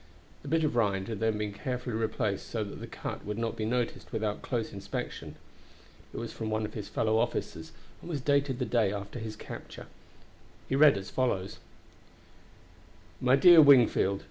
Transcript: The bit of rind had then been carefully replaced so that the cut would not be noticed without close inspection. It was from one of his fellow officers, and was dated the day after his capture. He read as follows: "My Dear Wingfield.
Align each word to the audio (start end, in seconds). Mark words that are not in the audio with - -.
The 0.41 0.47
bit 0.47 0.63
of 0.63 0.75
rind 0.75 1.07
had 1.09 1.19
then 1.19 1.37
been 1.37 1.53
carefully 1.53 1.95
replaced 1.95 2.47
so 2.49 2.63
that 2.63 2.79
the 2.79 2.87
cut 2.87 3.23
would 3.23 3.37
not 3.37 3.55
be 3.55 3.65
noticed 3.65 4.11
without 4.11 4.41
close 4.41 4.73
inspection. 4.73 5.35
It 6.11 6.17
was 6.17 6.33
from 6.33 6.49
one 6.49 6.65
of 6.65 6.73
his 6.73 6.87
fellow 6.89 7.19
officers, 7.19 7.71
and 8.01 8.09
was 8.09 8.19
dated 8.19 8.57
the 8.57 8.65
day 8.65 8.91
after 8.91 9.19
his 9.19 9.35
capture. 9.35 9.85
He 10.67 10.75
read 10.75 10.97
as 10.97 11.11
follows: 11.11 11.59
"My 13.21 13.35
Dear 13.35 13.61
Wingfield. 13.61 14.19